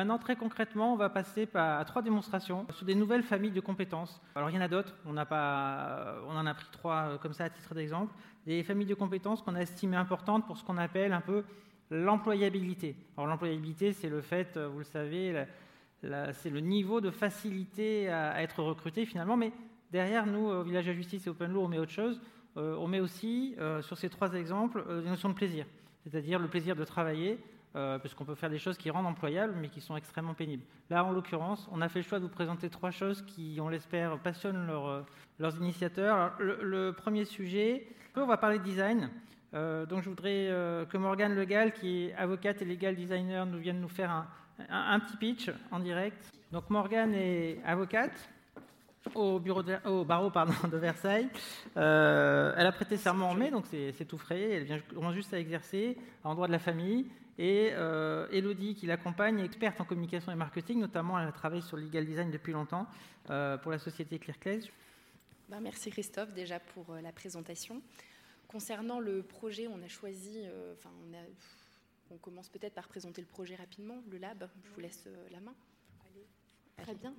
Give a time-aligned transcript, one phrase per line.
[0.00, 4.18] maintenant, très concrètement, on va passer à trois démonstrations sur des nouvelles familles de compétences.
[4.34, 7.50] Alors, il y en a d'autres, on, on en a pris trois comme ça à
[7.50, 8.14] titre d'exemple.
[8.46, 11.44] Des familles de compétences qu'on a estimées importantes pour ce qu'on appelle un peu
[11.90, 12.96] l'employabilité.
[13.18, 15.44] Alors, l'employabilité, c'est le fait, vous le savez,
[16.32, 19.52] c'est le niveau de facilité à, être recruté finalement, mais
[19.92, 22.22] derrière nous, au Village de Justice et Open Law, on met autre chose.
[22.56, 25.66] Euh, on met aussi, euh, sur ces trois exemples, euh, des notions de plaisir,
[26.02, 27.38] c'est-à-dire le plaisir de travailler,
[28.00, 30.64] puisqu'on peut faire des choses qui rendent employables, mais qui sont extrêmement pénibles.
[30.88, 33.68] Là, en l'occurrence, on a fait le choix de vous présenter trois choses qui, on
[33.68, 34.66] l'espère, passionnent
[35.38, 36.32] leurs initiateurs.
[36.38, 39.10] le, premier sujet, on va parler de design.
[39.52, 40.48] donc, je voudrais
[40.88, 44.26] que Morgane Legal, qui est avocate et legal designer, nous vienne nous faire un,
[44.68, 46.30] un, petit pitch en direct.
[46.52, 48.28] Donc Morgane est avocate
[49.14, 51.28] au, bureau au barreau pardon, de Versailles.
[51.76, 54.50] Euh, elle a prêté serment en mai, donc c'est tout frais.
[54.50, 57.06] Elle vient juste à exercer en droit de la famille.
[57.38, 60.78] Et euh, Elodie, qui l'accompagne, est experte en communication et marketing.
[60.78, 62.86] Notamment, elle a travaillé sur le legal design depuis longtemps
[63.30, 64.36] euh, pour la société Clear
[65.48, 67.82] ben, merci Christophe déjà pour la présentation.
[68.46, 70.38] Concernant le projet, on a choisi,
[70.76, 71.22] enfin, on a
[72.10, 74.48] on commence peut-être par présenter le projet rapidement, le lab.
[74.64, 75.54] Je vous laisse euh, la main.
[76.76, 77.14] Très bien.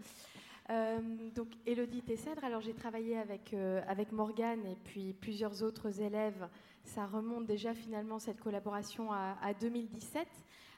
[0.69, 0.99] Euh,
[1.35, 6.47] donc, Elodie Tessèdre, alors j'ai travaillé avec, euh, avec Morgane et puis plusieurs autres élèves.
[6.83, 10.27] Ça remonte déjà finalement cette collaboration à, à 2017.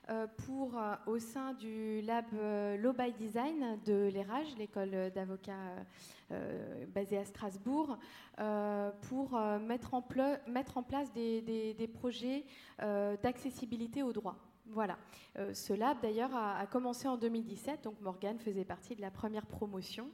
[0.10, 5.76] Euh, pour, au sein du lab Law by Design de l'ERAGE, l'école d'avocats
[6.94, 7.98] basée à Strasbourg,
[9.08, 10.06] pour mettre, en
[10.48, 12.44] mettre, en place des, projets
[12.80, 14.36] d'accessibilité au droit.
[14.68, 14.98] Voilà.
[15.54, 20.10] ce lab, d'ailleurs, a, commencé en 2017, donc Morgane faisait partie de la première promotion.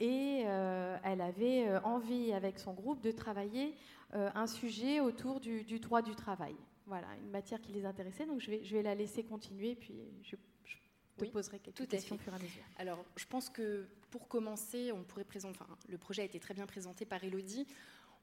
[0.00, 3.74] et elle avait envie, avec son groupe, de travailler
[4.12, 6.54] un sujet autour du droit du travail
[6.86, 8.26] voilà, une matière qui les intéressait.
[8.26, 10.36] Donc je vais, je vais la laisser continuer, puis je,
[11.16, 12.62] te poserai quelques questions au fur et à mesure.
[12.76, 15.58] Alors, je pense que pour commencer, on pourrait présenter.
[15.60, 17.66] Enfin, le projet a été très bien présenté par Elodie.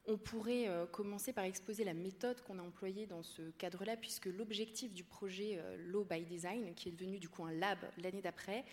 [0.08, 4.26] On pourrait euh, commencer par exposer la méthode qu'on a employée dans ce cadre-là, puisque
[4.26, 8.22] l'objectif du projet euh, Law by Design, qui est devenu du coup un lab l'année
[8.22, 8.66] d'après,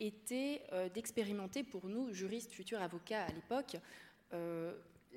[0.00, 3.76] était euh, d'expérimenter pour nous, juristes, futurs avocats à l'époque,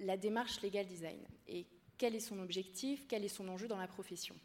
[0.01, 1.19] la démarche legal design.
[1.47, 1.65] Et
[1.97, 4.35] quel est son objectif, quel est son enjeu dans la profession?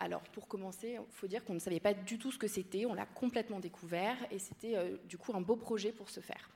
[0.00, 2.86] Alors, pour commencer, il faut dire qu'on ne savait pas du tout ce que c'était,
[2.86, 6.55] on l'a complètement découvert, et c'était du coup un beau projet pour ce faire.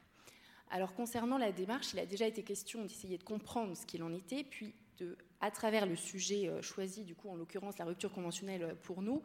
[0.70, 4.12] Alors, concernant la démarche, il a déjà été question d'essayer de comprendre ce qu'il en
[4.12, 8.12] était, puis de, à travers le sujet euh, choisi, du coup, en l'occurrence la rupture
[8.12, 9.22] conventionnelle euh, pour nous,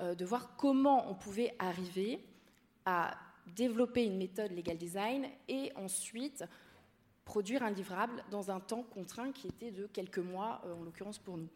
[0.00, 2.18] de voir comment on pouvait arriver
[2.84, 6.44] à développer une méthode legal design et ensuite
[7.24, 11.18] produire un livrable dans un temps contraint qui était de quelques mois, euh, en l'occurrence
[11.18, 11.48] pour nous.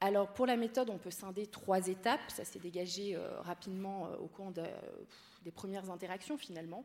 [0.00, 2.28] Alors pour la méthode, on peut scinder trois étapes.
[2.28, 6.84] Ça s'est dégagé euh, rapidement euh, au cours des premières interactions finalement.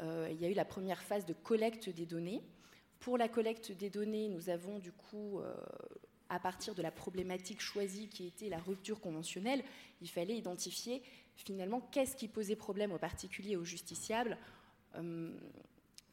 [0.00, 2.42] Il y a eu la première phase de collecte des données.
[3.00, 5.40] Pour la collecte des données, nous avons du coup,
[6.28, 9.64] à partir de la problématique choisie qui était la rupture conventionnelle,
[10.00, 11.02] il fallait identifier
[11.34, 14.38] finalement qu'est-ce qui posait problème aux particuliers et aux justiciables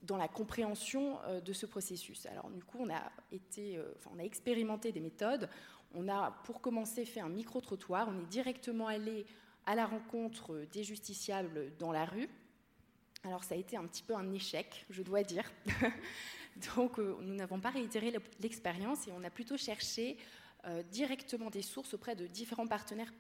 [0.06, 2.26] dans la compréhension euh, de ce processus.
[2.28, 5.50] Alors du coup, on a, été, euh, on a expérimenté des méthodes.
[5.94, 8.08] On a, pour commencer, fait un micro-trottoir.
[8.10, 9.26] On est directement allé
[9.66, 12.30] à la rencontre des justiciables dans la rue.
[13.26, 15.52] Alors ça a été un petit peu un échec, je dois dire.
[16.76, 20.18] Donc euh, nous n'avons pas réitéré l'expérience et on a plutôt cherché
[20.92, 23.14] directement des sources auprès de différents partenaires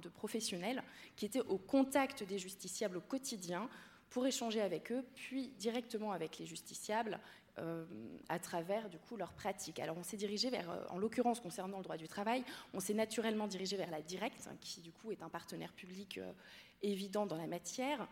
[0.00, 0.82] de professionnels
[1.16, 3.68] qui étaient au contact des justiciables au quotidien
[4.08, 7.20] pour échanger avec eux, puis directement avec les justiciables
[7.58, 7.84] euh,
[8.28, 9.80] à travers du coup leurs pratiques.
[9.80, 12.94] Alors on s'est dirigé vers, euh, en l'occurrence concernant le droit du travail, on s'est
[12.94, 16.32] naturellement dirigé vers la Directe, hein, qui du coup est un partenaire public euh,
[16.82, 18.06] évident dans la matière.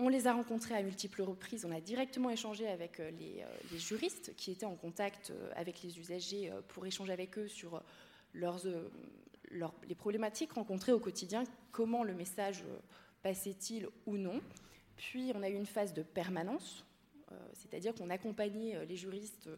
[0.00, 3.44] On les a rencontrés à multiples reprises, on a directement échangé avec les,
[3.78, 7.80] juristes qui étaient en contact avec les usagers pour échanger avec eux sur
[8.34, 12.64] les problématiques rencontrées au quotidien, comment le message
[13.22, 14.40] passait-il ou non?
[14.96, 16.84] Puis on a eu une phase de permanence,
[17.32, 19.56] euh, c'est-à-dire qu'on accompagnait euh, les juristes euh,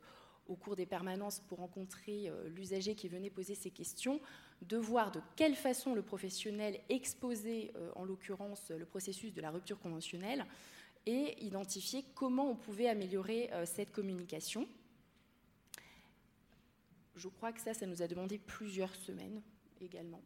[0.48, 4.20] au cours des permanences pour rencontrer l'usager qui venait poser ses questions,
[4.62, 9.78] de voir de quelle façon le professionnel exposait, en l'occurrence, le processus de la rupture
[9.78, 10.46] conventionnelle,
[11.04, 14.66] et identifier comment on pouvait améliorer cette communication.
[17.14, 19.40] Je crois que ça, ça nous a demandé plusieurs semaines
[19.80, 20.20] également.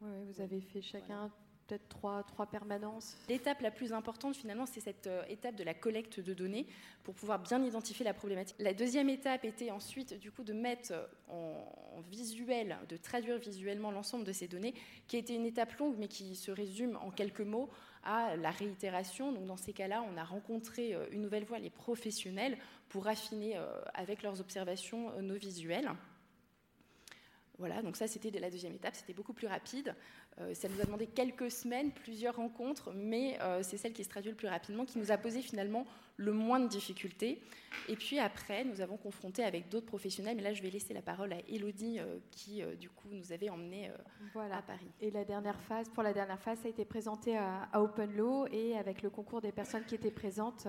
[0.00, 1.30] Oui, vous avez fait chacun
[1.72, 3.16] peut-être trois, permanences.
[3.28, 6.66] L'étape la plus importante, finalement, c'est cette euh, étape de la collecte de données
[7.02, 8.56] pour pouvoir bien identifier la problématique.
[8.58, 10.92] La deuxième étape était ensuite, du coup, de mettre
[11.28, 14.74] en, visuel, de traduire visuellement l'ensemble de ces données,
[15.08, 17.70] qui était une étape longue, mais qui se résume en quelques mots
[18.04, 19.32] à la réitération.
[19.32, 22.58] Donc, dans ces cas-là, on a rencontré euh, une nouvelle fois les professionnels
[22.88, 25.90] pour affiner euh, avec leurs observations nos visuels.
[27.58, 29.94] Voilà, donc ça c'était la deuxième étape, c'était beaucoup plus rapide.
[30.40, 34.08] Euh, ça nous a demandé quelques semaines, plusieurs rencontres, mais euh, c'est celle qui se
[34.08, 35.86] traduit le plus rapidement, qui nous a posé finalement
[36.16, 37.42] le moins de difficultés.
[37.88, 41.02] Et puis après, nous avons confronté avec d'autres professionnels, mais là je vais laisser la
[41.02, 43.90] parole à Elodie euh, qui du coup nous avait emmenés
[44.36, 44.90] à Paris.
[45.00, 48.14] Et la dernière phase, pour la dernière phase, ça a été présenté à, à Open
[48.16, 50.66] Law et avec le concours des personnes qui étaient présentes.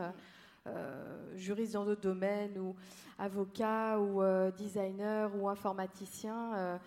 [0.66, 2.74] Euh, juristes dans d'autres domaines, ou
[3.20, 6.56] avocats, ou euh, designers, ou informaticiens.
[6.56, 6.78] Euh,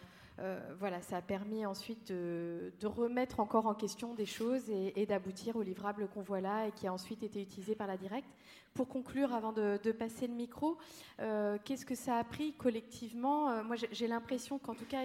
[0.78, 5.62] voilà, ça a permis ensuite de, remettre encore en question des choses et, d'aboutir au
[5.62, 8.28] livrable qu'on voit là et qui a ensuite été utilisé par la directe.
[8.74, 10.76] Pour conclure, avant de, passer le micro,
[11.18, 15.04] qu'est-ce que ça a pris collectivement Moi, j'ai l'impression qu'en tout cas,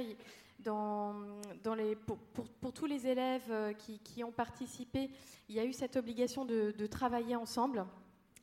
[2.62, 5.10] pour, tous les élèves qui, ont participé,
[5.48, 7.86] il y a eu cette obligation de travailler ensemble.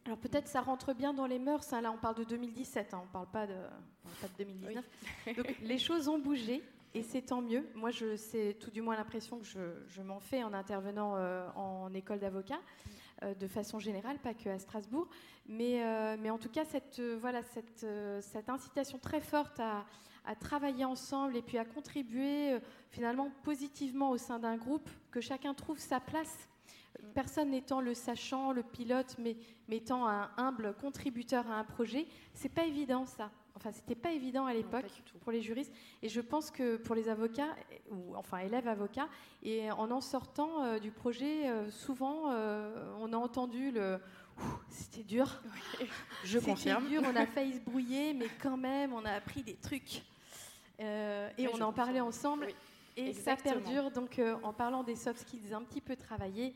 [0.08, 1.82] Alors peut-être ça rentre bien dans les mœurs, hein.
[1.82, 3.00] là on parle de 2017, hein.
[3.02, 3.52] on ne parle pas de,
[4.22, 5.36] pas de 2019.
[5.36, 6.62] Donc les choses ont bougé
[6.94, 7.68] et c'est tant mieux.
[7.74, 12.20] Moi, c'est tout du moins l'impression que je, m'en fais en intervenant euh, en école
[12.20, 12.58] d'avocat,
[13.22, 15.10] euh, de façon générale, pas que à Strasbourg.
[15.46, 17.86] Mais, euh, mais en tout cas, cette, voilà, cette,
[18.22, 19.84] cette incitation très forte à,
[20.24, 22.56] à, travailler ensemble et puis à contribuer
[22.88, 26.48] finalement positivement au sein d'un groupe, que chacun trouve sa place
[27.14, 29.36] personne n'étant le sachant, le pilote, mais,
[29.70, 33.30] étant un humble contributeur à un projet, c'est pas évident ça.
[33.54, 35.72] Enfin, c'était pas évident à l'époque pour les juristes.
[36.02, 37.56] Et je pense que pour les avocats,
[37.90, 39.08] ou enfin élèves avocats,
[39.42, 43.98] et en en sortant euh, du projet, euh, souvent euh, on a entendu le
[44.68, 45.42] c'était dur.
[46.22, 46.84] je confirme.
[46.84, 50.02] C'était dur, on a failli se brouiller, mais quand même, on a appris des trucs.
[50.78, 52.46] et on en parlait ensemble.
[52.98, 53.90] Et ça perdure.
[53.90, 56.54] Donc, en parlant des soft skills un petit peu travaillés,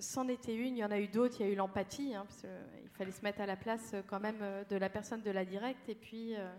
[0.00, 2.24] c'en était une, il y en a eu d'autres, il y a eu l'empathie, hein,
[2.26, 2.44] parce
[2.92, 5.30] il fallait se mettre à la place euh, quand même euh, de la personne de
[5.30, 6.52] la directe, et puis, euh,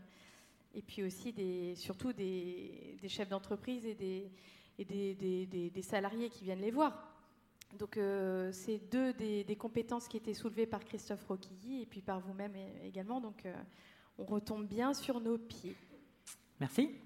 [0.74, 4.32] et puis aussi des, surtout des, chefs d'entreprise et, des,
[4.80, 7.10] et des, des, salariés qui viennent les voir.
[7.78, 8.00] Donc
[8.52, 12.54] c'est deux des, compétences qui étaient soulevées par Christophe Roquilly et puis par vous-même
[12.84, 13.20] également.
[13.20, 13.48] Donc
[14.18, 15.76] on retombe bien sur nos pieds.
[16.60, 17.03] Merci.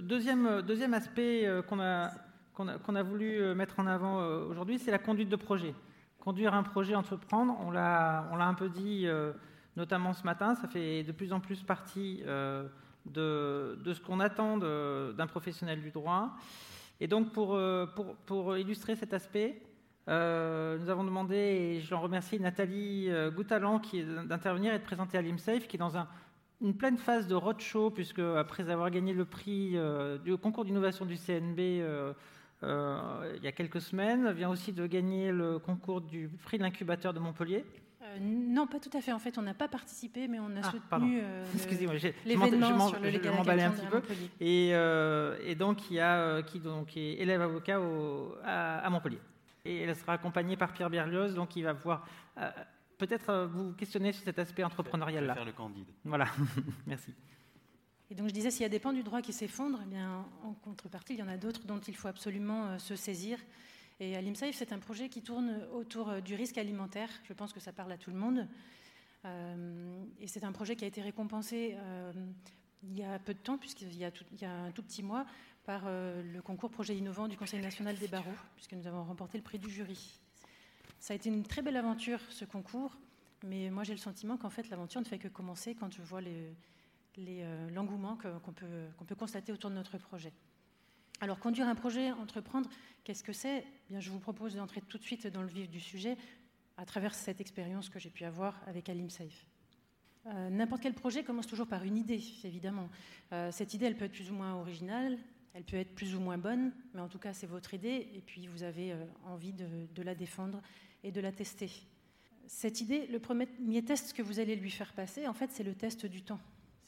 [0.00, 2.10] Deuxième, deuxième aspect qu'on a
[2.54, 5.74] qu'on a, voulu euh, mettre en avant euh, aujourd'hui, c'est la conduite de projet.
[6.18, 9.32] Conduire un projet, entreprendre, on l'a un peu dit euh,
[9.76, 12.22] notamment ce matin, ça fait de plus en plus partie
[13.06, 16.36] de, ce qu'on attend d'un professionnel du droit.
[17.00, 19.62] Et donc pour, illustrer cet aspect,
[20.06, 23.80] nous avons demandé, et je l'en remercie, Nathalie Goutalan
[24.26, 25.96] d'intervenir et de présenter à l'IMSAFE, qui est dans
[26.60, 29.76] une pleine phase de roadshow, puisque après avoir gagné le prix
[30.24, 31.82] du concours d'innovation du CNB
[32.62, 36.62] euh, il y a quelques semaines, vient aussi de gagner le concours du prix de
[36.62, 37.64] l'incubateur de Montpellier.
[38.02, 39.12] Euh, non, pas tout à fait.
[39.12, 41.44] En fait, on n'a pas participé, mais on a ah, soutenu euh,
[42.26, 44.02] l'événement sur le légal un petit peu.
[44.40, 44.70] Et,
[45.50, 49.20] et, donc, il y a qui donc est élève avocat au, à, Montpellier.
[49.64, 52.06] Et elle sera accompagnée par Pierre Berlioz, donc il va pouvoir
[53.00, 55.34] peut-être vous questionner sur cet aspect entrepreneurial-là.
[55.34, 55.88] Faire le candide.
[56.04, 56.26] Voilà,
[56.86, 57.12] merci.
[58.10, 60.26] Et donc je disais, s'il y a des pans du droit qui s'effondrent, eh bien,
[60.42, 63.38] en contrepartie, il y en a d'autres dont il faut absolument euh, se saisir.
[64.00, 67.08] Et à l'IMSAIF, c'est un projet qui tourne autour euh, du risque alimentaire.
[67.24, 68.48] Je pense que ça parle à tout le monde.
[69.24, 71.76] Euh, et c'est un projet qui a été récompensé
[72.82, 75.26] il y a peu de temps, puisqu'il y, y, a un tout petit mois,
[75.66, 79.44] par le concours projet innovant du Conseil national des barreaux, puisque nous avons remporté le
[79.44, 80.18] prix du jury.
[81.00, 82.96] Ça a été une très belle aventure, ce concours,
[83.42, 86.20] mais moi j'ai le sentiment qu'en fait l'aventure ne fait que commencer quand je vois
[86.22, 90.32] euh, l'engouement qu'on peut, constater autour de notre projet.
[91.22, 92.68] Alors, conduire un projet, entreprendre,
[93.04, 93.64] qu'est-ce que c'est?
[93.90, 96.16] Eh Je vous propose d'entrer tout de suite dans le vif du sujet
[96.78, 99.46] à travers cette expérience que j'ai pu avoir avec Alimsafe.
[100.26, 102.88] Euh, N'importe quel projet commence toujours par une idée, évidemment.
[103.32, 105.18] Euh, cette idée, elle peut être plus ou moins originale,
[105.52, 108.22] elle peut être plus ou moins bonne, mais en tout cas, c'est votre idée, et
[108.24, 110.62] puis vous avez euh, envie de, la défendre
[111.04, 111.70] et de la tester.
[112.46, 113.46] Cette idée, le premier
[113.84, 116.40] test que vous allez lui faire passer, en fait, c'est le test du temps.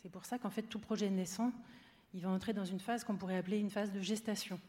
[0.03, 1.53] C'est pour ça qu'en fait, tout projet naissant,
[2.15, 4.61] il va entrer dans une phase qu'on pourrait appeler une phase de gestation.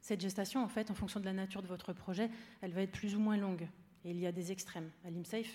[0.00, 2.92] Cette gestation, en fait, en fonction de la nature de votre projet, elle va être
[2.92, 3.68] plus ou moins longue.
[4.04, 4.90] Et il y a des extrêmes.
[5.04, 5.52] Alimsafe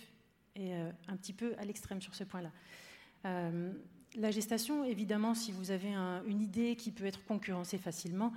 [0.56, 2.52] est euh, un petit peu à l'extrême sur ce point-là.
[3.26, 3.72] Euh,
[4.16, 5.94] la gestation, évidemment, si vous avez
[6.26, 8.32] une idée qui peut être concurrencée facilement,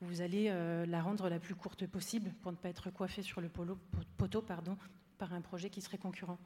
[0.00, 0.50] vous allez
[0.86, 4.76] la rendre la plus courte possible pour ne pas être coiffé sur le poteau pardon,
[5.18, 6.38] par un projet qui serait concurrent.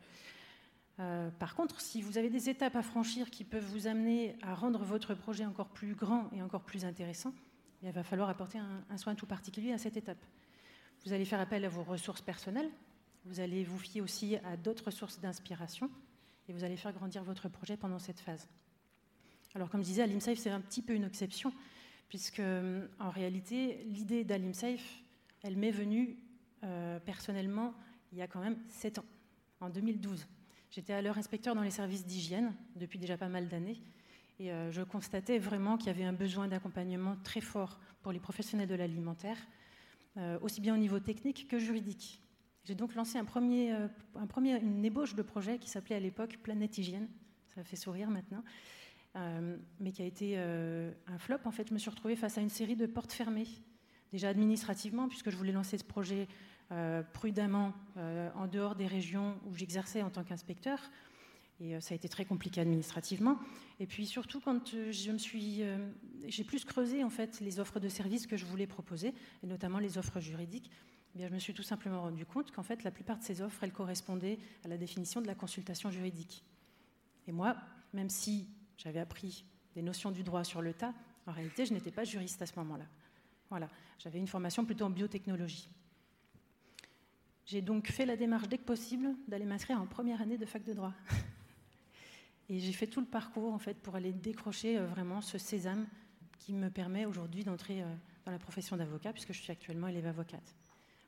[0.97, 4.85] par contre, si vous avez des étapes à franchir qui peuvent vous amener à rendre
[4.85, 7.33] votre projet encore plus grand et encore plus intéressant,
[7.83, 10.23] il va falloir apporter un, soin tout particulier à cette étape.
[11.05, 12.71] Vous allez faire appel à vos ressources personnelles,
[13.25, 15.91] vous allez vous fier aussi à d'autres sources d'inspiration
[16.49, 18.49] et vous allez faire grandir votre projet pendant cette phase.
[19.55, 21.53] Alors comme je disais, Alimsafe, c'est un petit peu une exception,
[22.09, 22.43] puisque
[22.99, 25.03] en réalité, l'idée d'Alimsafe,
[25.43, 26.17] elle m'est venue
[26.65, 27.75] euh, personnellement
[28.13, 29.05] il y a quand même 7 ans,
[29.61, 30.27] en 2012.
[30.71, 33.81] J'étais alors inspecteur dans les services d'hygiène depuis déjà pas mal d'années,
[34.39, 38.21] et euh, je constatais vraiment qu'il y avait un besoin d'accompagnement très fort pour les
[38.21, 39.37] professionnels de l'alimentaire,
[40.17, 42.23] euh, aussi bien au niveau technique que juridique.
[42.65, 46.01] J'ai donc lancé un premier, euh, un premier, une ébauche de projet qui s'appelait à
[46.01, 47.09] l'époque Planète Hygiène.
[47.55, 48.45] Ça fait sourire maintenant.
[49.15, 51.39] Mais qui a été un flop.
[51.45, 53.49] En fait, je me suis retrouvée face à une série de portes fermées.
[54.13, 56.29] Déjà administrativement, puisque je voulais lancer ce projet
[57.13, 60.79] prudemment en dehors des régions où j'exerçais en tant qu'inspecteur.
[61.61, 63.39] Et euh, ça a été très compliqué administrativement.
[63.81, 65.91] Et puis surtout, quand euh, je me suis, euh,
[66.27, 69.79] j'ai plus creusé en fait les offres de services que je voulais proposer, et notamment
[69.79, 70.71] les offres juridiques.
[71.15, 73.41] Eh bien, je me suis tout simplement rendu compte qu'en fait, la plupart de ces
[73.41, 76.45] offres, elles correspondaient à la définition de la consultation juridique.
[77.27, 77.57] Et moi,
[77.93, 78.47] même si
[78.79, 79.45] j'avais appris
[79.75, 80.95] des notions du droit sur le tas,
[81.27, 82.87] en réalité, je n'étais pas juriste à ce moment-là.
[83.51, 83.69] Voilà,
[83.99, 85.69] j'avais une formation plutôt en biotechnologie.
[87.45, 90.65] J'ai donc fait la démarche dès que possible d'aller m'inscrire en première année de fac
[90.65, 90.93] de droit.
[92.51, 95.87] Et j'ai fait tout le parcours en fait pour aller décrocher euh, vraiment ce sésame
[96.39, 97.95] qui me permet aujourd'hui d'entrer euh,
[98.25, 100.55] dans la profession d'avocat puisque je suis actuellement élève avocate.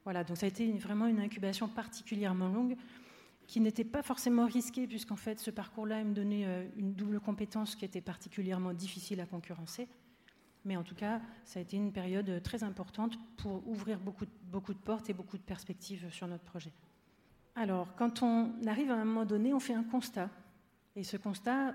[0.04, 2.76] Voilà, donc ça a été vraiment une incubation particulièrement longue
[3.50, 7.74] qui n'était pas forcément risquée puisqu'en fait ce parcours-là me donnait euh, une double compétence
[7.74, 9.88] qui était particulièrement difficile à concurrencer.
[10.64, 14.72] Mais en tout cas, ça a été une période très importante pour ouvrir beaucoup, beaucoup
[14.72, 16.70] de portes et beaucoup de perspectives sur notre projet.
[17.56, 20.30] Alors, quand on arrive à un moment donné, on fait un constat.
[20.96, 21.74] Et ce constat,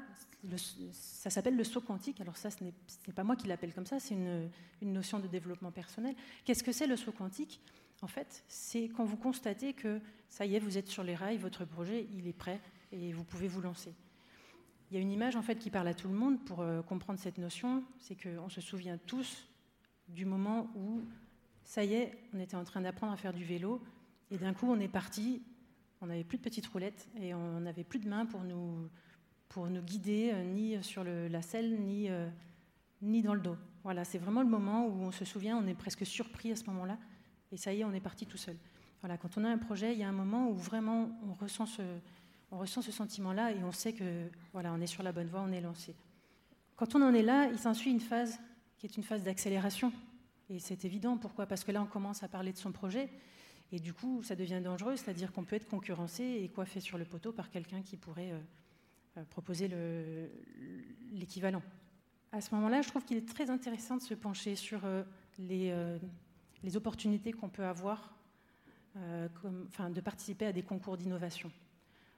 [0.92, 2.20] ça s'appelle le saut quantique.
[2.22, 4.50] Alors ça, ce n'est pas moi qui l'appelle comme ça, c'est une,
[4.82, 6.16] notion de développement personnel.
[6.44, 7.62] Qu'est-ce que c'est le saut quantique?
[8.02, 11.38] En fait, c'est quand vous constatez que ça y est, vous êtes sur les rails,
[11.38, 12.60] votre projet, il est prêt
[12.92, 13.94] et vous pouvez vous lancer.
[14.92, 16.82] Il y a une image en fait qui parle à tout le monde pour euh,
[16.82, 19.48] comprendre cette notion, c'est qu'on se souvient tous
[20.08, 21.02] du moment où
[21.64, 23.82] ça y est, on était en train d'apprendre à faire du vélo
[24.30, 25.42] et d'un coup on est parti,
[26.02, 28.90] on n'avait plus de petites roulettes et on n'avait plus de main pour nous
[29.50, 32.28] pour nous guider, euh, ni sur la selle, ni, euh,
[33.02, 33.56] ni dans le dos.
[33.84, 36.66] Voilà, c'est vraiment le moment où on se souvient, on est presque surpris à ce
[36.66, 36.98] moment-là,
[37.52, 38.58] et ça y est, on est parti tout seul.
[39.02, 41.68] Voilà, quand on a un projet, il y a un moment où vraiment on ressent
[41.68, 41.84] ce,
[42.52, 45.42] on ressent ce sentiment-là et on sait que voilà, on est sur la bonne voie,
[45.42, 45.96] on est lancé.
[46.76, 48.40] Quand on en est là, il s'ensuit une phase
[48.78, 49.94] qui est une phase d'accélération.
[50.50, 51.46] Et c'est évident, pourquoi?
[51.46, 53.10] Parce que là, on commence à parler de son projet,
[53.72, 57.06] et du coup, ça devient dangereux, c'est-à-dire qu'on peut être concurrencé et coiffé sur le
[57.06, 58.40] poteau par quelqu'un qui pourrait euh,
[59.18, 59.70] euh, proposer
[61.12, 61.64] l'équivalent.
[62.32, 65.04] À ce moment-là, je trouve qu'il est très intéressant de se pencher sur euh,
[65.40, 65.74] les,
[66.76, 68.14] opportunités qu'on peut avoir,
[69.42, 71.52] comme, de participer à des concours d'innovation.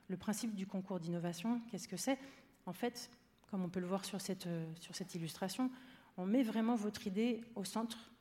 [0.08, 2.18] Le principe du concours d'innovation, qu'est-ce que c'est?
[2.66, 3.10] En fait,
[3.52, 5.70] comme on peut le voir sur cette illustration,
[6.18, 8.12] on met vraiment votre idée au centre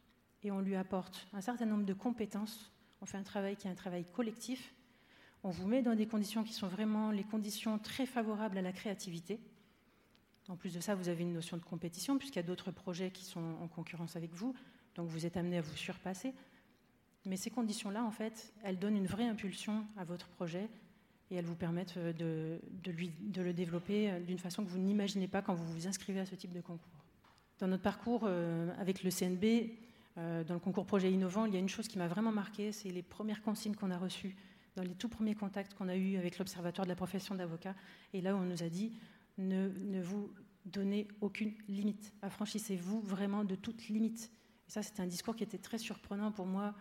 [0.43, 2.71] et on lui apporte un certain nombre de compétences.
[3.07, 4.75] On fait un travail qui est un travail collectif
[5.47, 8.73] on vous met dans des conditions qui sont vraiment les conditions très favorables à la
[8.73, 9.39] créativité.
[10.49, 13.13] En plus de ça, vous avez une notion de compétition, puisqu'il y a d'autres projets
[13.13, 14.57] qui sont en concurrence avec vous,
[14.97, 16.35] donc vous êtes amené à vous surpasser.
[17.27, 20.69] Mais ces conditions-là, en fait, elles donnent une vraie impulsion à votre projet
[21.31, 25.55] et elles vous permettent de, de le développer d'une façon que vous n'imaginez pas quand
[25.55, 27.05] vous vous inscrivez à ce type de concours.
[27.61, 29.86] Dans notre parcours euh, avec le CNB, euh,
[30.17, 32.91] dans le concours projet innovant, il y a une chose qui m'a vraiment marqué, c'est
[32.91, 34.35] les premières consignes qu'on a reçues
[34.75, 37.75] dans les tout premiers contacts qu'on a eus avec l'Observatoire de la profession d'avocat,
[38.13, 38.93] et là on nous a dit
[39.39, 40.31] ne, ne vous
[40.67, 44.31] donnez aucune limite, affranchissez-vous vraiment de toute limite.
[44.69, 46.75] Et ça, c'était un discours qui était très surprenant pour moi.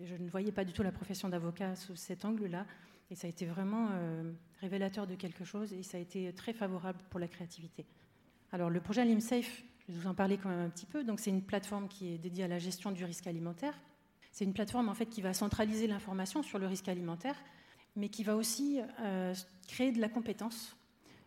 [0.00, 2.66] Je ne voyais pas du tout la profession d'avocat sous cet angle-là,
[3.10, 6.52] et ça a été vraiment euh, révélateur de quelque chose, et ça a été très
[6.52, 7.86] favorable pour la créativité.
[8.52, 11.02] Alors, le projet LimSafe, je vais vous en parler quand même un petit peu.
[11.02, 13.74] Donc, c'est une plateforme qui est dédiée à la gestion du risque alimentaire.
[14.30, 17.34] C'est une plateforme en fait qui va centraliser l'information sur le risque alimentaire,
[17.96, 19.34] mais qui va aussi euh,
[19.66, 20.76] créer de la compétence.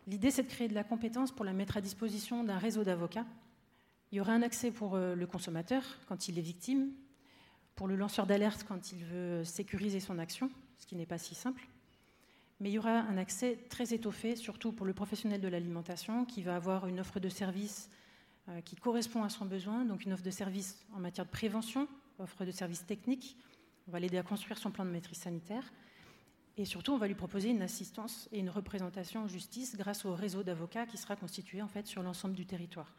[0.07, 3.25] L'idée, c'est de créer de la compétence pour la mettre à disposition d'un réseau d'avocats.
[4.11, 6.91] Il y aura un accès pour euh, le consommateur quand il est victime,
[7.75, 11.35] pour le lanceur d'alerte quand il veut sécuriser son action, ce qui n'est pas si
[11.35, 11.67] simple.
[12.61, 16.43] Mais il y aura un accès très étoffé, surtout pour le professionnel de l'alimentation, qui
[16.43, 17.89] va avoir une offre de service
[18.65, 21.87] qui correspond à son besoin, donc une offre de service en matière de prévention,
[22.19, 23.37] offre de services techniques.
[23.87, 25.71] On va l'aider à construire son plan de maîtrise sanitaire.
[26.55, 30.13] Et surtout, on va lui proposer une assistance et une représentation en justice grâce au
[30.13, 32.93] réseau d'avocats qui sera constitué en fait sur l'ensemble du territoire.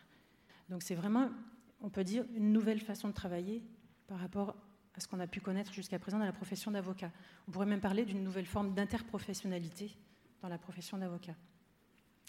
[0.68, 1.30] Donc c'est vraiment,
[1.80, 3.62] on peut dire, une nouvelle façon de travailler
[4.08, 4.56] par rapport
[4.96, 7.12] à ce qu'on a pu connaître jusqu'à présent dans la profession d'avocat.
[7.46, 9.96] On pourrait même parler d'une nouvelle forme d'interprofessionnalité
[10.42, 11.34] dans la profession d'avocat.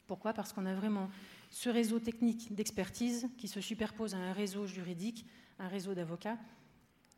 [0.08, 0.34] Pourquoi?
[0.34, 1.10] Parce qu'on a vraiment
[1.50, 5.26] ce réseau technique d'expertise qui se superpose à un réseau juridique,
[5.60, 6.38] un réseau d'avocats.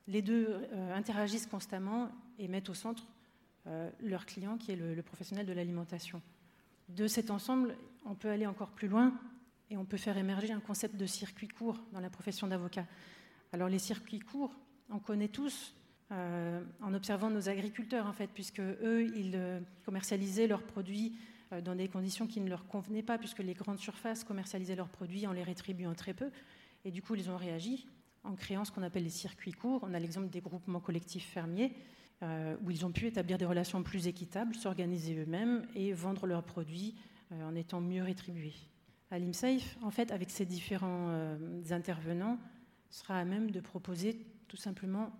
[0.07, 3.07] Les deux euh, interagissent constamment et mettent au centre
[3.67, 6.21] euh, leur client qui est le, professionnel de l'alimentation.
[6.89, 9.13] De cet ensemble, on peut aller encore plus loin
[9.69, 12.85] et on peut faire émerger un concept de circuit court dans la profession d'avocat.
[13.51, 14.55] Alors les circuits courts,
[14.89, 15.73] on connaît tous
[16.11, 21.17] euh, en observant nos agriculteurs en fait, puisque eux, ils commercialisaient leurs produits
[21.63, 25.27] dans des conditions qui ne leur convenaient pas, puisque les grandes surfaces commercialisaient leurs produits
[25.27, 26.29] en les rétribuant très peu.
[26.85, 27.87] Et du coup, ils ont réagi
[28.23, 29.81] en créant ce qu'on appelle les circuits courts.
[29.83, 31.73] On a l'exemple des groupements collectifs fermiers
[32.23, 36.43] euh, où ils ont pu établir des relations plus équitables, s'organiser eux-mêmes et vendre leurs
[36.43, 36.95] produits
[37.31, 38.55] euh, en étant mieux rétribués.
[39.11, 42.39] À l'IMSAFE, en fait, avec ces différents euh, intervenants,
[42.89, 45.11] sera à même de proposer tout simplement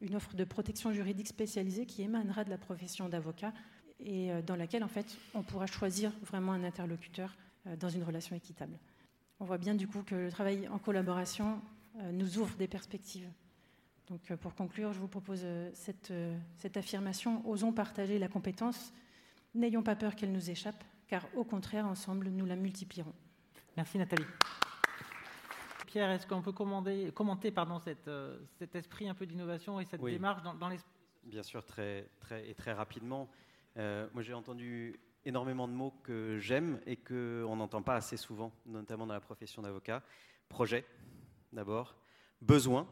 [0.00, 3.52] une offre de protection juridique spécialisée qui émanera de la profession d'avocat
[4.04, 7.36] et dans laquelle en fait on pourra choisir vraiment un interlocuteur
[7.78, 8.78] dans une relation équitable.
[9.40, 11.60] On voit bien du coup que le travail en collaboration
[12.12, 13.28] nous ouvre des perspectives.
[14.08, 18.28] Donc, euh, pour conclure, je vous propose euh, cette, euh, cette affirmation osons partager la
[18.28, 18.92] compétence,
[19.54, 23.14] n'ayons pas peur qu'elle nous échappe, car au contraire, ensemble, nous la multiplierons.
[23.76, 24.26] Merci Nathalie.
[25.86, 28.10] Pierre, est-ce qu'on peut commenter pardon, cette,
[28.58, 30.90] cet esprit un peu d'innovation et cette démarche dans, l'esprit?
[31.24, 33.28] Bien sûr, très, très, et très rapidement.
[33.76, 39.06] Moi, j'ai entendu énormément de mots que j'aime et qu'on n'entend pas assez souvent, notamment
[39.06, 40.02] dans la profession d'avocat.
[40.48, 40.84] Projet,
[41.52, 41.96] d'abord.
[42.40, 42.88] Besoin,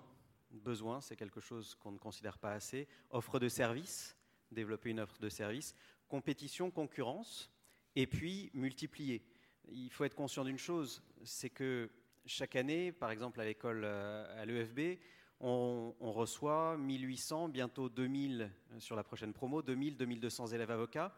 [0.51, 2.87] besoin, c'est quelque chose qu'on ne considère pas assez.
[3.11, 4.17] Offre de service,
[4.51, 5.75] développer une offre de service.
[6.09, 7.51] Compétition, concurrence,
[7.97, 9.25] et puis multiplier.
[9.69, 11.91] Il faut être conscient d'une chose, c'est que
[12.27, 14.99] chaque année, par exemple à l'école, euh, à l'EFB,
[15.41, 21.13] on, on, reçoit 1800, bientôt 2000 euh, sur la prochaine promo, 2000, 2200 élèves avocats.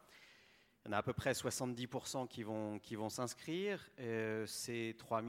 [0.84, 3.88] Il y en a à peu près 70% qui vont, qui vont s'inscrire.
[4.00, 5.22] Euh, c'est 3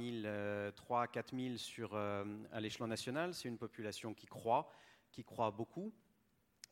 [0.76, 3.34] 3 4 000 sur, euh, à l'échelon national.
[3.34, 4.72] C'est une population qui croît,
[5.12, 5.92] qui croît beaucoup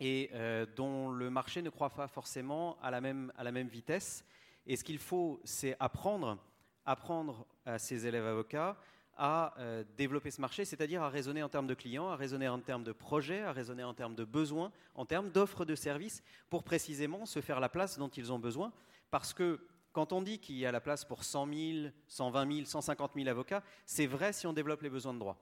[0.04, 0.32] et
[0.76, 4.26] dont le marché ne croît pas forcément à la même, à la même vitesse.
[4.65, 6.39] Et ce qu'il faut, c'est apprendre,
[6.88, 8.78] apprendre à ces élèves avocats
[9.17, 12.60] à euh, développer ce marché, c'est-à-dire à raisonner en termes de clients, à raisonner en
[12.60, 16.63] termes de projets, à raisonner en termes de besoins, en termes d'offres de services, pour
[16.63, 18.71] précisément se faire la place dont ils ont besoin.
[19.10, 19.60] Parce que
[19.91, 23.28] quand on dit qu'il y a la place pour 100 000, 120 000, 150 000
[23.28, 25.38] avocats, c'est vrai si on développe les besoins de droit.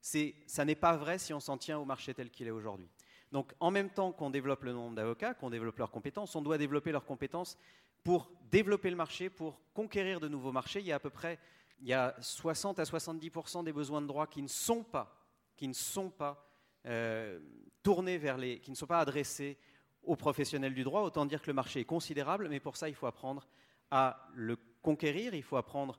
[0.00, 2.88] Ça n'est pas vrai si on s'en tient au marché tel qu'il est aujourd'hui.
[3.30, 6.58] Donc en même temps qu'on développe le nombre d'avocats, qu'on développe leurs compétences, on doit
[6.58, 7.56] développer leurs compétences
[8.02, 10.80] pour développer le marché, pour conquérir de nouveaux marchés.
[10.80, 11.38] Il y a à peu près
[11.82, 15.20] il y a 60 à 70% des besoins de droit qui ne sont pas,
[15.56, 16.48] qui ne sont pas
[16.86, 17.40] euh,
[17.82, 19.58] tournés vers les, qui ne sont pas adressés
[20.04, 21.02] aux professionnels du droit.
[21.02, 23.48] Autant dire que le marché est considérable, mais pour ça, il faut apprendre
[23.90, 25.98] à le conquérir, il faut apprendre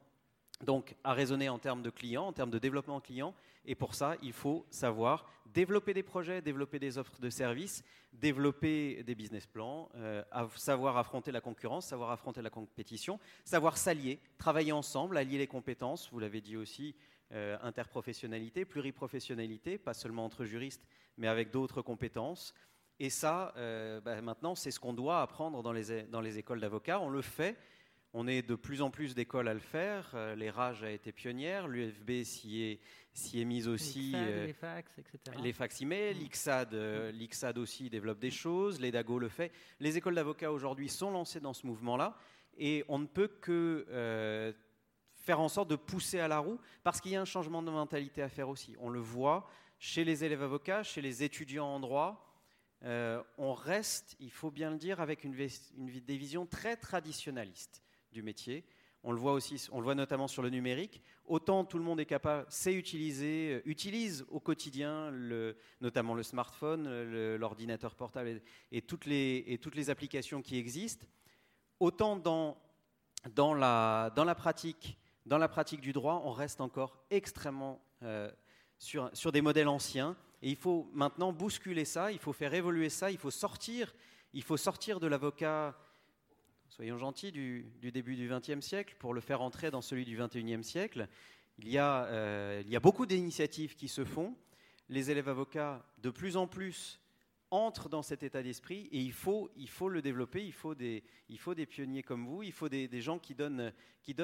[0.62, 4.16] donc à raisonner en termes de clients, en termes de développement client, et pour ça,
[4.22, 9.90] il faut savoir développer des projets, développer des offres de services, développer des business plans,
[9.96, 10.24] euh,
[10.56, 16.10] savoir affronter la concurrence, savoir affronter la compétition, savoir s'allier, travailler ensemble, allier les compétences,
[16.12, 16.96] vous l'avez dit aussi,
[17.32, 20.86] euh, interprofessionnalité, pluriprofessionnalité, pas seulement entre juristes,
[21.18, 22.54] mais avec d'autres compétences.
[23.00, 26.60] Et ça, euh, bah, maintenant, c'est ce qu'on doit apprendre dans les, dans les écoles
[26.60, 27.00] d'avocats.
[27.00, 27.58] On le fait
[28.14, 30.12] on est de plus en plus d'écoles à le faire.
[30.14, 32.80] Euh, les RAGE a été pionnière, l'UFB s'y est,
[33.34, 34.14] est mise aussi.
[34.16, 35.38] Euh, les fax, etc.
[35.42, 39.52] Les fax email, l'IXAD, euh, l'IXAD aussi développe des choses, l'EDAGO le fait.
[39.80, 42.16] Les écoles d'avocats aujourd'hui sont lancées dans ce mouvement-là
[42.58, 44.54] et on ne peut que
[45.16, 47.72] faire en sorte de pousser à la roue parce qu'il y a un changement de
[47.72, 48.76] mentalité à faire aussi.
[48.80, 49.50] On le voit
[49.80, 52.30] chez les élèves avocats, chez les étudiants en droit.
[52.84, 55.34] on reste, il faut bien le dire, avec une,
[55.78, 58.64] une, des visions très traditionnalistes du métier.
[59.06, 61.02] On le voit aussi, on le voit notamment sur le numérique.
[61.26, 66.24] Autant tout le monde est capable, sait utiliser, euh, utilise au quotidien, le, notamment le
[66.24, 71.06] smartphone, l'ordinateur portable et, toutes les, applications qui existent.
[71.82, 72.58] Autant dans,
[73.36, 78.32] dans, la, dans, la pratique, dans la pratique du droit, on reste encore extrêmement euh,
[78.78, 80.16] sur, sur des modèles anciens.
[80.42, 83.94] Et il faut maintenant bousculer ça, il faut faire évoluer ça, il faut sortir,
[84.34, 85.76] il faut sortir de l'avocat
[86.74, 90.64] soyons gentils, du, début du XXe siècle pour le faire entrer dans celui du XXIe
[90.64, 91.08] siècle.
[91.60, 94.36] Il y a, il y a beaucoup d'initiatives qui se font.
[94.90, 97.00] Les élèves avocats, de plus en plus,
[97.52, 99.50] entrent dans cet état d'esprit et il faut,
[99.88, 100.44] le développer.
[100.44, 101.04] Il faut des,
[101.68, 102.42] pionniers comme vous.
[102.42, 103.72] Il faut des, gens qui donnent,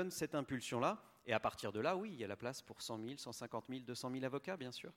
[0.10, 1.04] cette impulsion-là.
[1.28, 3.66] Et à partir de là, oui, il y a la place pour 100 000, 150
[3.70, 4.92] 000, 200 000 avocats, bien sûr.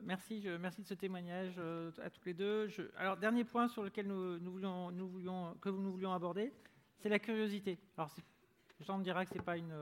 [0.00, 2.70] Merci, de ce témoignage euh, à tous les deux.
[2.96, 6.52] Alors, dernier point sur lequel nous voulions, que nous voulions aborder,
[7.00, 7.78] c'est la curiosité.
[7.96, 8.10] Alors,
[8.80, 9.74] Jean me dira que ce n'est pas une,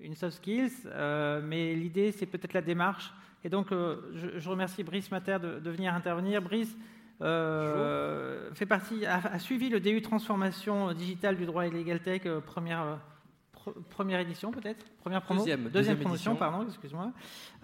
[0.00, 3.12] une, soft skills, euh, mais l'idée, c'est peut-être la démarche.
[3.44, 6.42] Et donc, euh, je, je, remercie Brice Mater de, de venir intervenir.
[6.42, 6.76] Brice
[7.22, 12.22] euh, fait partie, a, a, suivi le DU Transformation digitale du droit et Legal Tech,
[12.44, 12.98] première
[13.90, 14.84] première édition peut-être?
[15.00, 15.40] Première promo?
[15.40, 16.36] Deuxième, deuxième, deuxième promotion, édition.
[16.36, 17.12] pardon, excuse-moi.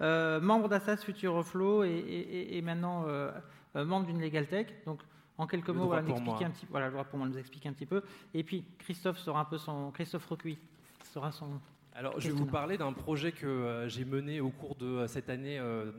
[0.01, 3.31] Euh, membre d'Assas Future Flow et, et, et maintenant euh,
[3.75, 4.67] membre d'une Legal Tech.
[4.85, 4.99] Donc,
[5.37, 6.45] en quelques Le mots, voilà, nous expliquer moi.
[6.45, 8.03] un petit, voilà, le droit pour moi nous expliquer un petit peu.
[8.33, 10.57] Et puis, Christophe sera un peu son, Christophe Recuit
[11.11, 11.59] sera son.
[11.95, 15.07] Alors, je vais vous parler d'un projet que euh, j'ai mené au cours de euh,
[15.07, 15.91] cette année euh,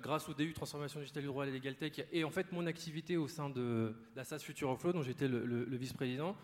[0.00, 3.16] grâce au DU Transformation Digitale du Droit et Legal Tech et en fait mon activité
[3.16, 6.36] au sein de d'Assas Future Flow, dont j'étais le, le, le vice-président.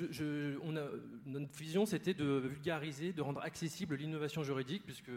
[0.00, 0.58] Euh,
[1.26, 5.10] notre vision, c'était de vulgariser, de rendre accessible l'innovation juridique, puisque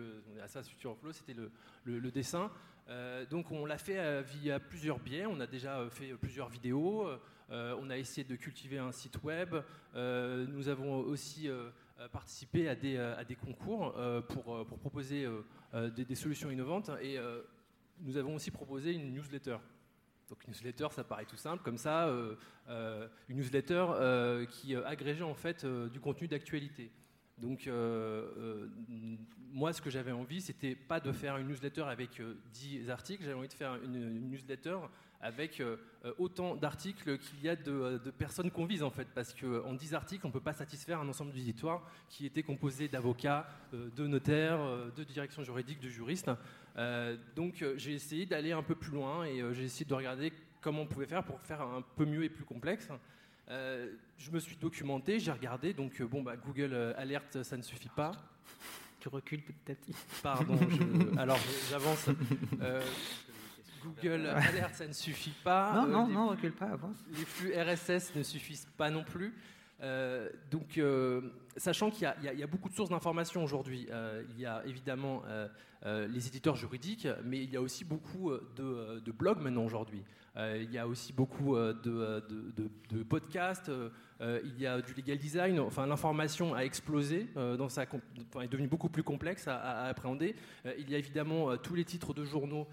[0.44, 1.36] Assas Future Flow, c'était
[1.84, 2.52] le, dessin.
[2.88, 5.26] Euh, donc, on l'a fait euh, via plusieurs biais.
[5.26, 7.08] On a déjà fait plusieurs vidéos.
[7.52, 9.56] Euh, on a essayé de cultiver un site web.
[9.96, 11.50] Euh, nous avons aussi
[12.00, 15.28] euh, participé à des, à concours euh, pour, proposer
[15.74, 16.90] euh, des, solutions innovantes.
[17.02, 17.18] Et
[18.02, 19.58] nous avons aussi proposé une newsletter.
[20.30, 22.36] Donc newsletter, ça paraît tout simple, comme ça, euh,
[22.70, 26.92] euh, une newsletter euh, qui agrégeait en fait du contenu d'actualité.
[27.40, 27.70] Donc
[29.52, 32.22] moi, ce que j'avais envie, c'était pas de faire une newsletter avec
[32.54, 34.78] 10 articles, j'avais envie de faire une, une newsletter
[35.22, 35.64] avec
[36.18, 40.26] autant d'articles qu'il y a de, personnes qu'on vise en fait, parce qu'en 10 articles,
[40.26, 44.60] on ne peut pas satisfaire un ensemble d'auditoire qui était composé d'avocats, de notaires,
[44.96, 46.30] de directions juridiques, de juristes.
[46.80, 50.82] Euh, donc j'ai essayé d'aller un peu plus loin et j'ai essayé de regarder comment
[50.82, 52.88] on pouvait faire pour faire un peu mieux et plus complexe.
[53.50, 57.90] Euh, je me suis documenté, j'ai regardé, donc bon, bah, Google Alert, ça ne suffit
[57.90, 58.12] pas.
[59.00, 59.96] Tu recules petit à petit.
[60.22, 61.40] Pardon, je, alors
[61.70, 62.10] j'avance.
[62.62, 62.82] Euh,
[63.82, 65.74] Google Alert, ça ne suffit pas.
[65.74, 66.98] Non, non, euh, non, recule pas, avance.
[67.12, 69.34] Les flux RSS ne suffisent pas non plus.
[69.82, 71.22] Euh, donc, euh,
[71.56, 75.24] sachant qu'il y, a beaucoup de sources d'informations aujourd'hui, euh, il y a évidemment
[75.86, 80.04] les éditeurs juridiques, mais il y a aussi beaucoup de, blogs maintenant aujourd'hui.
[80.36, 83.72] il y a aussi beaucoup de, podcasts.
[84.22, 85.60] il y a du legal design.
[85.60, 87.28] Enfin, l'information a explosé.
[87.36, 90.36] dans sa, est devenue beaucoup plus complexe à, appréhender.
[90.78, 92.68] il y a évidemment tous les titres de journaux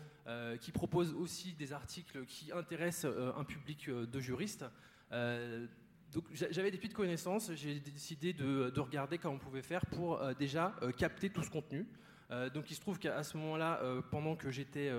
[0.61, 4.65] qui propose aussi des articles qui intéressent un public de juristes.
[6.33, 10.75] J'avais des petites connaissances, j'ai décidé de, de, regarder comment on pouvait faire pour déjà
[10.97, 11.87] capter tout ce contenu.
[12.55, 14.91] donc il se trouve qu'à ce moment-là, pendant que j'étais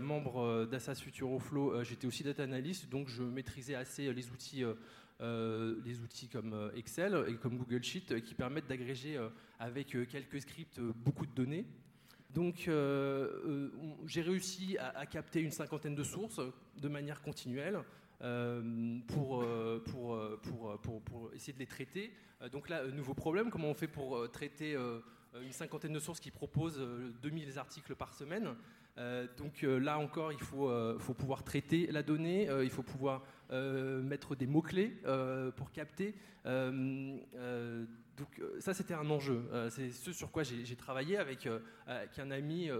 [0.00, 4.64] membre d'Assas Futuro Flow, j'étais aussi data analyst, donc je maîtrisais assez les outils
[5.20, 10.40] euh, les outils comme Excel et comme Google Sheet qui permettent d'agréger euh, avec quelques
[10.40, 11.66] scripts beaucoup de données.
[12.30, 13.70] Donc euh,
[14.06, 16.40] j'ai réussi à, capter une cinquantaine de sources
[16.76, 17.82] de manière continuelle euh,
[19.06, 19.44] pour,
[19.84, 22.12] pour, pour, pour, essayer de les traiter.
[22.52, 24.76] donc là, nouveau problème, comment on fait pour traiter
[25.34, 26.80] une cinquantaine de sources qui proposent
[27.22, 28.56] 2000 articles par semaine?
[28.98, 33.22] Euh, donc euh, là encore, il faut, euh, pouvoir traiter la donnée, il faut pouvoir
[33.50, 35.00] mettre des mots-clés
[35.56, 36.14] pour capter.
[36.44, 39.42] donc ça, c'était un enjeu.
[39.70, 41.48] c'est ce sur quoi j'ai travaillé avec,
[42.18, 42.70] un ami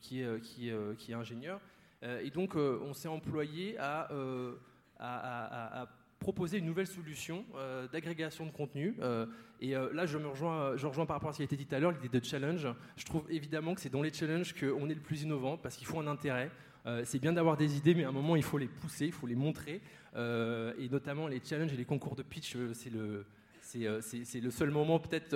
[0.00, 1.60] qui, est, ingénieur.
[2.22, 4.08] Et donc, on s'est employé à,
[4.98, 5.88] à,
[6.24, 8.96] proposer une nouvelle solution euh, d'agrégation de contenu.
[9.00, 9.26] Euh,
[9.60, 11.56] et euh, là, je me rejoins, je rejoins par rapport à ce qui a été
[11.56, 12.66] dit tout à l'heure, l'idée de challenge.
[12.96, 15.86] Je trouve évidemment que c'est dans les challenges qu'on est le plus innovant parce qu'il
[15.86, 16.50] faut un intérêt.
[17.04, 19.26] c'est bien d'avoir des idées, mais à un moment, il faut les pousser, il faut
[19.26, 19.82] les montrer.
[20.16, 23.26] et notamment les challenges et les concours de pitch, c'est le,
[23.64, 25.34] c'est le seul moment, peut-être,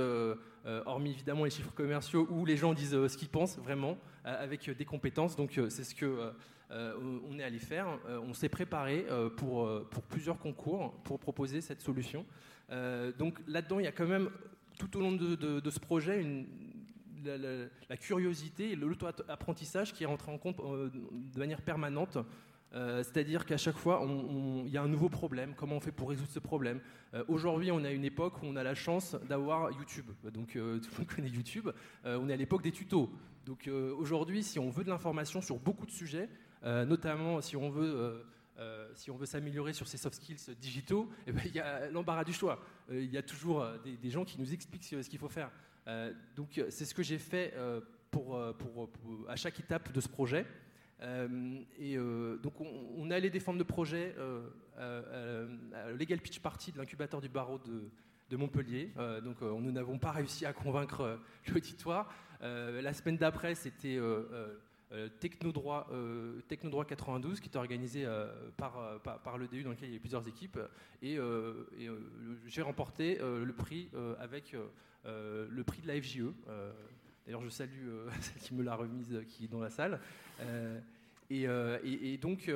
[0.69, 3.97] euh, hormis évidemment les chiffres commerciaux, où les gens disent euh, ce qu'ils pensent vraiment,
[4.27, 5.35] euh, avec des compétences.
[5.35, 6.33] Donc, c'est ce que
[6.71, 7.87] on est allé faire.
[8.07, 9.07] on s'est préparé
[9.39, 9.71] pour,
[10.09, 12.27] plusieurs concours pour proposer cette solution.
[13.19, 14.29] donc, là-dedans, il y a quand même,
[14.79, 16.23] tout au long de, ce projet,
[17.25, 22.19] la, curiosité et l'auto-apprentissage qui est rentré en compte de manière permanente
[22.75, 24.07] euh, C'est-à-dire qu'à chaque fois,
[24.67, 25.55] il y a un nouveau problème.
[25.57, 26.81] Comment on fait pour résoudre ce problème
[27.15, 30.11] euh, Aujourd'hui, on a une époque où on a la chance d'avoir YouTube.
[30.33, 31.71] Donc, euh, tout le monde connaît YouTube.
[32.05, 33.11] on est à l'époque des tutos.
[33.47, 36.29] Donc, aujourd'hui, si on veut de l'information sur beaucoup de sujets,
[36.63, 38.25] notamment si on veut
[38.95, 42.25] si on veut s'améliorer sur ces soft skills digitaux, eh ben, il y a l'embarras
[42.25, 42.61] du choix.
[42.91, 45.51] il y a toujours des, gens qui nous expliquent ce, qu'il faut faire.
[46.37, 47.55] donc c'est ce que j'ai fait
[48.11, 48.39] pour,
[49.29, 50.45] à chaque étape de ce projet.
[51.01, 51.97] Et
[52.43, 54.15] donc on, allait défendre le projet
[54.77, 58.93] à Legal Pitch Party de l'incubateur du barreau de, Montpellier.
[58.99, 61.17] Euh, donc euh, nous n'avons pas réussi à convaincre euh,
[61.49, 62.13] l'auditoire.
[62.41, 63.99] la semaine d'après, c'était
[65.21, 65.89] Technodroit,
[66.49, 68.07] Technodroit 92 qui était organisé
[68.57, 70.59] par, par, le dans lequel il y avait plusieurs équipes.
[71.03, 71.19] Et,
[72.47, 74.55] j'ai remporté le prix avec
[75.05, 76.33] le prix de la FJE.
[77.29, 77.89] D'ailleurs, je salue
[78.21, 80.01] celle qui me l'a remise, qui est dans la salle.
[81.31, 82.51] Et, et, donc,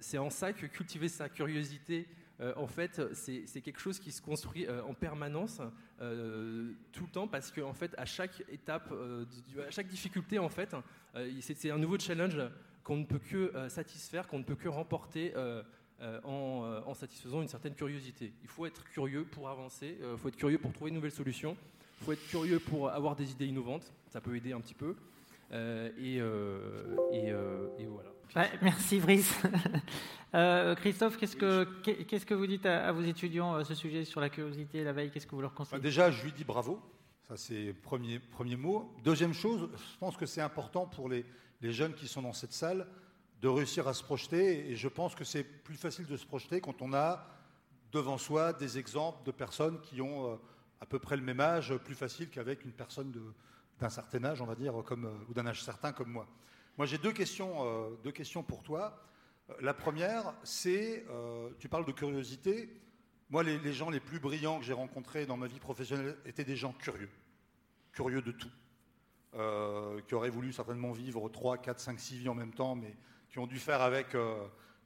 [0.00, 2.08] c'est en ça que cultiver sa curiosité
[2.40, 5.60] euh, en fait, c'est quelque chose qui se construit euh, en permanence,
[6.00, 8.92] euh, tout le temps, parce qu'en fait, à chaque étape,
[9.66, 10.74] à chaque difficulté, en fait,
[11.40, 12.38] c'est un nouveau challenge
[12.82, 15.32] qu'on ne peut que satisfaire, qu'on ne peut que remporter.
[16.24, 18.32] En, satisfaisant une certaine curiosité.
[18.42, 21.56] Il faut être curieux pour avancer, il faut être curieux pour trouver une nouvelle solution,
[21.80, 24.94] il faut être curieux pour avoir des idées innovantes, ça peut aider un petit peu.
[25.52, 26.20] et,
[27.88, 28.14] voilà
[28.62, 29.34] merci Brice.
[30.34, 34.04] Euh, Christophe, qu'est-ce que, qu'est-ce que vous dites à, vos étudiants à euh, ce sujet
[34.04, 35.78] sur la curiosité et la veille Qu'est-ce que vous leur conseillez?
[35.78, 36.82] Bah, Déjà, je lui dis bravo.
[37.28, 38.92] Ça, c'est le premier, premier mot.
[39.04, 41.24] Deuxième chose, je pense que c'est important pour les,
[41.60, 42.88] les, jeunes qui sont dans cette salle
[43.42, 44.68] de réussir à se projeter.
[44.68, 47.28] Et je pense que c'est plus facile de se projeter quand on a
[47.92, 50.36] devant soi des exemples de personnes qui ont euh,
[50.84, 53.10] à peu près le même âge, plus facile qu'avec une personne
[53.80, 56.28] d'un certain âge, on va dire, comme, ou d'un âge certain comme moi.
[56.76, 59.02] Moi, j'ai deux questions, euh, deux questions pour toi.
[59.48, 62.68] Euh, la première, c'est, euh, tu parles de curiosité.
[63.30, 66.54] Moi, les, gens les plus brillants que j'ai rencontrés dans ma vie professionnelle étaient des
[66.54, 67.08] gens curieux,
[67.92, 68.50] curieux de tout,
[70.06, 72.94] qui auraient voulu certainement vivre 3, 4, 5, 6 vies en même temps, mais
[73.30, 74.14] qui ont dû faire avec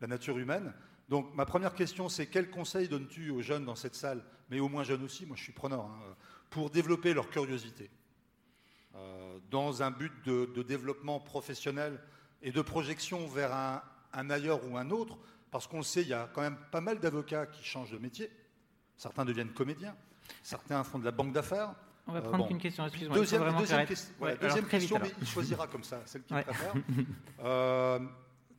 [0.01, 0.73] la nature humaine.
[1.09, 4.69] Donc, ma première question, c'est quel conseil donnes-tu aux jeunes dans cette salle, mais aux
[4.69, 6.17] moins jeunes aussi, moi je suis preneur, hein,
[6.51, 7.91] pour développer leur curiosité
[8.95, 12.01] euh, dans un but de, développement professionnel
[12.43, 15.19] et de projection vers un, ailleurs ou un autre,
[15.51, 17.99] parce qu'on le sait, il y a quand même pas mal d'avocats qui changent de
[17.99, 18.31] métier.
[18.99, 19.97] Certains deviennent comédiens,
[20.43, 21.75] certains font de la banque d'affaires.
[22.07, 23.17] On va prendre euh, une question, excuse-moi.
[23.17, 23.87] Deuxième, deuxième,
[24.41, 26.75] deuxième question, mais il choisira comme ça, celle qu'il préfère.
[27.41, 28.01] Euh,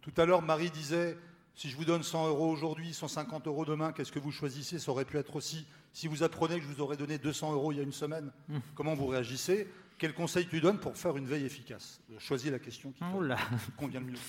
[0.01, 1.17] tout à l'heure, Marie disait
[1.59, 4.79] si je vous donne 100 euros aujourd'hui, 150 euros demain, qu'est-ce que vous choisissez?
[4.79, 7.73] Ça aurait pu être aussi, si vous apprenez que je vous aurais donné 200 euros
[7.73, 8.59] il y a une semaine, hmm.
[8.75, 9.67] comment vous réagissez?
[9.97, 11.99] Quel conseil tu donnes pour faire une veille efficace?
[12.17, 14.19] Choisis la question qui te convient le mieux.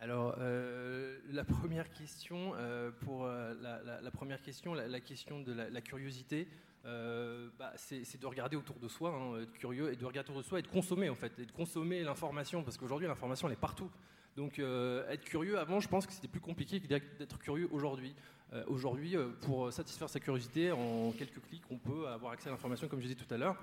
[0.00, 5.80] Alors, euh, la première question, euh, pour euh, la, première question, la, question de la,
[5.82, 6.48] curiosité,
[6.84, 10.48] bah, c'est de regarder autour de soi, hein, être curieux et de regarder autour de
[10.48, 13.56] soi et de consommer en fait, et de consommer l'information parce qu'aujourd'hui l'information elle est
[13.56, 13.90] partout.
[14.38, 18.14] Donc, être curieux avant, je pense que c'était plus compliqué que d'être curieux aujourd'hui.
[18.68, 23.00] aujourd'hui, pour satisfaire sa curiosité, en quelques clics, on peut avoir accès à l'information comme
[23.00, 23.56] je disais tout à l'heure.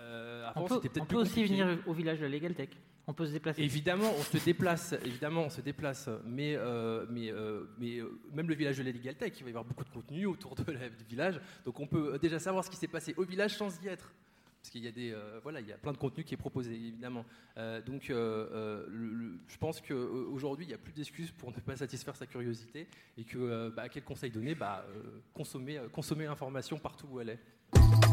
[0.00, 2.70] Euh, on peut, aussi venir au village de la Legal Tech.
[3.06, 3.62] On peut se déplacer.
[3.62, 4.94] Évidemment, on se déplace.
[5.04, 6.08] évidemment, on se déplace.
[6.24, 7.98] Mais, euh, mais, euh, mais
[8.32, 10.54] même le village de la Legal Tech, il va y avoir beaucoup de contenu autour
[10.54, 11.40] de la, du village.
[11.64, 14.12] Donc, on peut déjà savoir ce qui s'est passé au village sans y être.
[14.60, 16.74] Parce qu'il y a des, voilà, il y a plein de contenu qui est proposé,
[16.74, 17.24] évidemment.
[17.86, 22.86] donc, je pense qu'aujourd'hui, il n'y a plus d'excuses pour ne pas satisfaire sa curiosité
[23.16, 24.54] et que, bah, quel conseil donner?
[24.54, 24.84] Bah,
[25.32, 28.09] consommer, consommer l'information partout où elle est.